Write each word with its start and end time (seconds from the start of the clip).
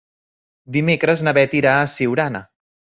Dimecres 0.77 1.23
na 1.29 1.37
Beth 1.39 1.57
irà 1.63 1.77
a 1.77 1.87
Siurana. 1.99 2.47